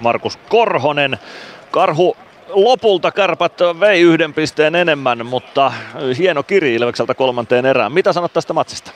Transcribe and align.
Markus 0.00 0.36
Korhonen. 0.36 1.18
Karhu 1.70 2.16
lopulta 2.48 3.12
kärpät 3.12 3.52
vei 3.80 4.00
yhden 4.00 4.34
pisteen 4.34 4.74
enemmän, 4.74 5.26
mutta 5.26 5.72
hieno 6.18 6.42
kiri 6.42 6.74
Ilvekseltä 6.74 7.14
kolmanteen 7.14 7.66
erään. 7.66 7.92
Mitä 7.92 8.12
sanot 8.12 8.32
tästä 8.32 8.52
matsista? 8.52 8.90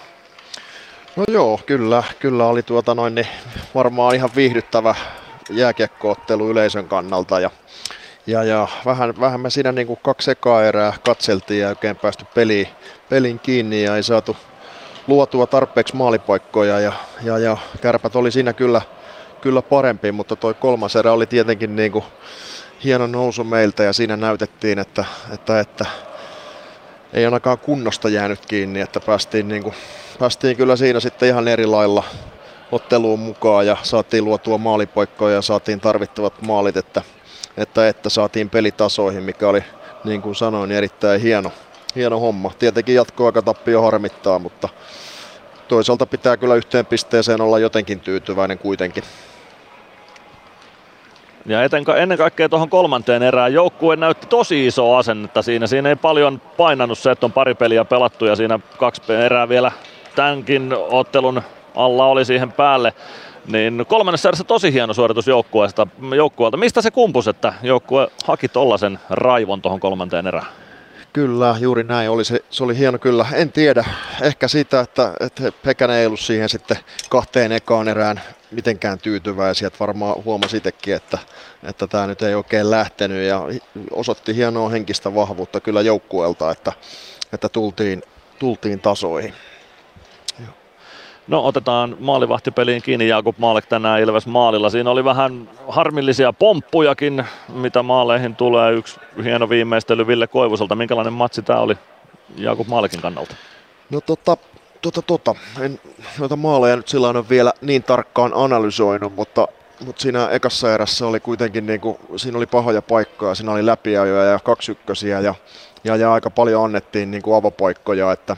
No 1.17 1.25
joo, 1.29 1.61
kyllä, 1.67 2.03
kyllä 2.19 2.47
oli 2.47 2.63
tuota 2.63 2.95
noin, 2.95 3.15
niin 3.15 3.27
varmaan 3.75 4.15
ihan 4.15 4.31
viihdyttävä 4.37 4.95
jääkiekkoottelu 5.51 6.51
yleisön 6.51 6.89
kannalta 6.89 7.41
ja, 7.41 7.51
ja, 8.27 8.45
ja 8.45 8.69
vähän, 8.87 9.21
vähän 9.21 9.41
me 9.41 9.51
siinä 9.51 9.73
niin 9.73 9.87
kuin 9.87 9.99
kaksi 10.03 10.31
ekaa 10.31 10.65
erää 10.65 10.93
katseltiin 11.05 11.61
ja 11.61 11.69
oikein 11.69 11.97
päästy 11.97 12.25
peliin, 12.35 12.69
pelin 13.09 13.39
kiinni 13.39 13.83
ja 13.83 13.97
ei 13.97 14.03
saatu 14.03 14.37
luotua 15.07 15.47
tarpeeksi 15.47 15.97
maalipaikkoja 15.97 16.81
ja, 16.81 16.93
ja, 17.23 17.39
ja 17.39 17.57
kärpät 17.81 18.17
oli 18.17 18.31
siinä 18.31 18.53
kyllä, 18.53 18.83
kyllä 19.45 19.63
parempi, 19.63 20.13
mutta 20.13 20.37
toi 20.37 20.55
kolmas 20.55 20.97
erä 20.97 21.13
oli 21.13 21.27
tietenkin 21.27 21.77
niin 21.77 21.93
kuin 21.93 22.05
hieno 22.85 23.07
nousu 23.07 23.45
meiltä 23.45 23.83
ja 23.83 23.93
siinä 23.93 24.17
näytettiin, 24.17 24.79
että, 24.79 25.05
että, 25.35 25.61
että 25.61 25.87
ei 27.13 27.25
ainakaan 27.25 27.59
kunnosta 27.59 28.09
jäänyt 28.09 28.47
kiinni, 28.47 28.81
että 28.81 29.01
päästiin, 29.01 29.49
niin 29.49 29.63
kuin, 29.63 29.75
päästiin 30.19 30.57
kyllä 30.57 30.77
siinä 30.77 31.01
sitten 31.01 31.29
ihan 31.29 31.49
eri 31.49 31.67
lailla 31.67 32.05
otteluun 32.73 33.21
mukaan 33.21 33.67
ja 33.67 33.77
saatiin 33.83 34.25
luotua 34.25 34.59
maalipaikkoja 34.59 35.35
ja 35.35 35.43
saatiin 35.43 35.81
tarvittavat 35.81 36.43
maalit, 36.43 36.77
että, 36.77 37.03
että, 37.57 37.89
että 37.89 38.09
saatiin 38.09 38.51
pelitasoihin, 38.51 39.23
mikä 39.23 39.49
oli 39.49 39.65
niin 40.05 40.23
kuin 40.23 40.35
sanoin 40.35 40.73
erittäin 40.73 41.21
hieno, 41.21 41.53
hieno 41.97 42.21
homma. 42.21 42.53
Tietenkin 42.59 42.95
jatkoaikatappio 42.95 43.83
harmittaa, 43.83 44.39
mutta 44.39 44.69
toisaalta 45.69 46.07
pitää 46.07 46.37
kyllä 46.37 46.55
yhteen 46.55 46.87
pisteeseen 46.87 47.41
olla 47.41 47.59
jotenkin 47.59 48.01
tyytyväinen 48.01 48.59
kuitenkin. 48.59 49.05
Ja 51.47 51.63
eten, 51.63 51.85
ennen 51.97 52.19
kaikkea 52.19 52.49
tuohon 52.49 52.71
kolmanteen 52.71 53.23
erään 53.23 53.53
joukkue 53.53 53.97
näytti 53.97 54.27
tosi 54.27 54.67
iso 54.67 54.97
asennetta 54.97 55.43
siinä. 55.43 55.67
Siinä 55.67 55.89
ei 55.89 55.97
paljon 55.97 56.41
painanut 56.57 56.99
se, 56.99 57.11
että 57.11 57.27
on 57.27 57.33
pari 57.33 57.55
peliä 57.55 57.85
pelattu 57.85 58.25
ja 58.25 58.37
siinä 58.37 58.61
kaksi 58.79 59.13
erää 59.13 59.49
vielä 59.49 59.73
tämänkin 60.17 60.75
ottelun 60.91 61.43
alla 61.75 62.07
oli 62.07 62.25
siihen 62.25 62.53
päälle. 62.53 62.93
Niin 63.47 63.85
kolmannessa 63.89 64.29
erässä 64.29 64.45
tosi 64.45 64.73
hieno 64.73 64.95
suoritus 64.95 65.27
joukkueelta. 65.27 65.87
Mistä 66.57 66.83
se 66.83 66.91
kumpus, 66.91 67.29
että 67.29 67.55
joukkue 67.63 68.09
haki 68.25 68.49
tollasen 68.49 68.99
raivon 69.11 69.63
tuohon 69.63 69.81
kolmanteen 69.81 70.27
erään? 70.27 70.47
Kyllä, 71.13 71.57
juuri 71.61 71.85
näin. 71.85 72.11
Oli 72.11 72.25
se, 72.25 72.45
se 72.51 72.65
oli 72.65 72.79
hieno 72.79 72.99
kyllä. 72.99 73.27
En 73.33 73.53
tiedä. 73.53 73.85
Ehkä 74.23 74.49
siitä, 74.49 74.81
että, 74.81 75.13
että 75.21 75.53
Pekänen 75.65 75.97
ei 75.97 76.07
ollut 76.07 76.21
siihen 76.21 76.49
sitten 76.49 76.77
kahteen 77.11 77.53
ekaan 77.53 77.89
erään 77.89 78.21
mitenkään 78.55 78.99
tyytyväisiä. 78.99 79.67
Että 79.67 79.79
varmaan 79.81 80.25
huomasi 80.25 80.57
itsekin, 80.57 80.95
että, 80.95 81.19
että 81.63 81.87
tämä 81.87 82.07
nyt 82.07 82.23
ei 82.23 82.35
oikein 82.35 82.71
lähtenyt 82.71 83.29
ja 83.29 83.43
osoitti 83.91 84.37
hienoa 84.37 84.69
henkistä 84.69 85.15
vahvuutta 85.15 85.61
kyllä 85.61 85.81
joukkueelta, 85.81 86.51
että, 86.51 86.73
että 87.33 87.49
tultiin, 87.49 88.03
tultiin 88.39 88.81
tasoihin. 88.81 89.35
No 91.29 91.45
otetaan 91.45 91.97
maalivahtipeliin 92.01 92.83
kiinni 92.83 93.09
Jakub 93.09 93.39
Maalek 93.39 93.67
tänään 93.67 94.01
Ilves 94.01 94.27
maalilla. 94.27 94.71
Siinä 94.71 94.91
oli 94.91 95.05
vähän 95.05 95.49
harmillisia 95.69 96.33
pomppujakin, 96.33 97.25
mitä 97.49 97.83
maaleihin 97.83 98.37
tulee. 98.37 98.73
Yksi 98.73 99.01
hieno 99.25 99.49
viimeistely 99.49 100.07
Ville 100.07 100.27
Koivuselta. 100.27 100.75
Minkälainen 100.75 101.13
matsi 101.13 101.43
tämä 101.43 101.61
oli 101.61 101.75
Jakub 102.37 102.69
Maalekin 102.69 103.01
kannalta? 103.01 103.35
No 103.91 104.01
tota, 104.01 104.37
tota, 104.93 105.03
tota. 105.03 105.35
En 105.61 105.81
noita 106.19 106.37
maaleja 106.37 106.77
nyt 106.77 106.89
sillä 106.89 107.29
vielä 107.29 107.53
niin 107.61 107.83
tarkkaan 107.83 108.33
analysoinut, 108.35 109.15
mutta, 109.15 109.49
mutta 109.85 110.03
siinä 110.03 110.29
ekassa 110.29 110.75
erässä 110.75 111.07
oli 111.07 111.21
kuitenkin, 111.21 111.67
niin 111.67 111.81
kuin, 111.81 111.99
siinä 112.17 112.39
oli 112.39 112.47
pahoja 112.47 112.83
paikkoja, 112.83 113.35
siinä 113.35 113.53
oli 113.53 113.67
läpiajoja 113.67 114.25
ja 114.25 114.39
kaksi 114.39 114.73
ykkösiä 114.73 115.21
ja, 115.21 115.35
ja, 115.85 115.97
ja 115.97 116.13
aika 116.13 116.31
paljon 116.31 116.65
annettiin 116.65 117.11
niin 117.11 117.23
kuin 117.23 117.37
avopaikkoja, 117.37 118.13
että 118.13 118.37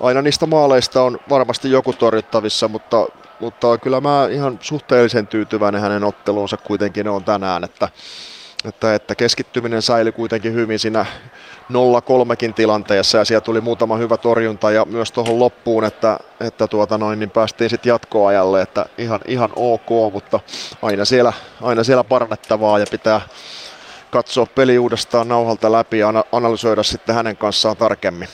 aina 0.00 0.22
niistä 0.22 0.46
maaleista 0.46 1.02
on 1.02 1.18
varmasti 1.28 1.70
joku 1.70 1.92
torjuttavissa, 1.92 2.68
mutta, 2.68 3.06
mutta 3.40 3.78
kyllä 3.78 4.00
mä 4.00 4.28
ihan 4.30 4.58
suhteellisen 4.62 5.26
tyytyväinen 5.26 5.80
hänen 5.80 6.04
otteluunsa 6.04 6.56
kuitenkin 6.56 7.08
on 7.08 7.24
tänään, 7.24 7.64
että, 7.64 7.88
että, 8.64 8.94
että 8.94 9.14
keskittyminen 9.14 9.82
säilyi 9.82 10.12
kuitenkin 10.12 10.52
hyvin 10.52 10.78
siinä 10.78 11.06
0-3kin 11.72 12.52
tilanteessa 12.54 13.18
ja 13.18 13.24
siellä 13.24 13.40
tuli 13.40 13.60
muutama 13.60 13.96
hyvä 13.96 14.16
torjunta 14.16 14.70
ja 14.70 14.84
myös 14.84 15.12
tuohon 15.12 15.38
loppuun, 15.38 15.84
että, 15.84 16.18
että 16.40 16.66
tuota 16.66 16.98
noin, 16.98 17.18
niin 17.18 17.30
päästiin 17.30 17.70
sitten 17.70 17.90
jatkoajalle, 17.90 18.62
että 18.62 18.86
ihan, 18.98 19.20
ihan 19.26 19.50
ok, 19.56 20.12
mutta 20.12 20.40
aina 20.82 21.04
siellä, 21.04 21.32
aina 21.62 21.84
siellä 21.84 22.04
parannettavaa 22.04 22.78
ja 22.78 22.86
pitää 22.90 23.20
katsoa 24.10 24.46
peli 24.46 24.78
uudestaan 24.78 25.28
nauhalta 25.28 25.72
läpi 25.72 25.98
ja 25.98 26.24
analysoida 26.32 26.82
sitten 26.82 27.14
hänen 27.14 27.36
kanssaan 27.36 27.76
tarkemmin. 27.76 28.28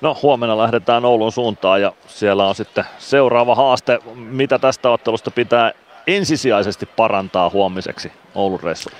No 0.00 0.16
huomenna 0.22 0.58
lähdetään 0.58 1.04
Oulun 1.04 1.32
suuntaan 1.32 1.82
ja 1.82 1.92
siellä 2.06 2.46
on 2.46 2.54
sitten 2.54 2.84
seuraava 2.98 3.54
haaste, 3.54 3.98
mitä 4.14 4.58
tästä 4.58 4.90
ottelusta 4.90 5.30
pitää 5.30 5.72
ensisijaisesti 6.06 6.86
parantaa 6.86 7.50
huomiseksi 7.50 8.12
Oulun 8.34 8.60
reissulla. 8.60 8.96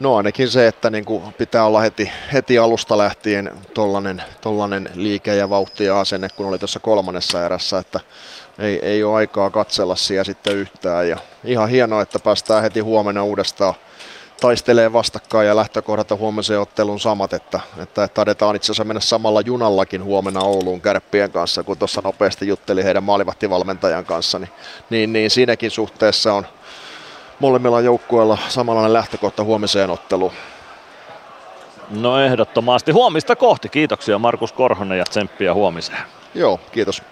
No 0.00 0.16
ainakin 0.16 0.48
se, 0.50 0.66
että 0.66 0.90
niin 0.90 1.04
kuin 1.04 1.32
pitää 1.32 1.64
olla 1.64 1.80
heti, 1.80 2.12
heti 2.32 2.58
alusta 2.58 2.98
lähtien 2.98 3.50
tollanen, 3.74 4.22
tollanen 4.40 4.90
liike 4.94 5.34
ja 5.34 5.50
vauhti 5.50 5.84
ja 5.84 6.00
asenne, 6.00 6.28
kun 6.36 6.46
oli 6.46 6.58
tuossa 6.58 6.80
kolmannessa 6.80 7.44
erässä, 7.44 7.78
että 7.78 8.00
ei, 8.58 8.78
ei 8.82 9.04
ole 9.04 9.16
aikaa 9.16 9.50
katsella 9.50 9.96
siellä 9.96 10.24
sitten 10.24 10.56
yhtään. 10.56 11.08
Ja 11.08 11.16
ihan 11.44 11.68
hienoa, 11.68 12.02
että 12.02 12.18
päästään 12.18 12.62
heti 12.62 12.80
huomenna 12.80 13.24
uudestaan 13.24 13.74
taistelee 14.42 14.92
vastakkain 14.92 15.48
ja 15.48 15.56
lähtökohdat 15.56 16.12
on 16.12 16.18
huomiseen 16.18 16.60
ottelun 16.60 17.00
samat, 17.00 17.32
että, 17.32 17.60
että 17.82 18.08
taidetaan 18.08 18.56
itse 18.56 18.66
asiassa 18.66 18.84
mennä 18.84 19.00
samalla 19.00 19.40
junallakin 19.40 20.04
huomenna 20.04 20.40
Ouluun 20.40 20.80
kärppien 20.80 21.32
kanssa, 21.32 21.62
kun 21.62 21.78
tuossa 21.78 22.00
nopeasti 22.04 22.48
jutteli 22.48 22.84
heidän 22.84 23.04
maalivahtivalmentajan 23.04 24.04
kanssa, 24.04 24.38
niin, 24.38 24.50
niin, 24.90 25.12
niin 25.12 25.30
siinäkin 25.30 25.70
suhteessa 25.70 26.34
on 26.34 26.46
molemmilla 27.40 27.80
joukkueilla 27.80 28.38
samanlainen 28.48 28.92
lähtökohta 28.92 29.44
huomiseen 29.44 29.90
otteluun. 29.90 30.32
No 31.90 32.20
ehdottomasti. 32.20 32.92
Huomista 32.92 33.36
kohti. 33.36 33.68
Kiitoksia 33.68 34.18
Markus 34.18 34.52
Korhonen 34.52 34.98
ja 34.98 35.04
tsemppiä 35.04 35.54
huomiseen. 35.54 36.02
Joo, 36.34 36.60
kiitos. 36.72 37.02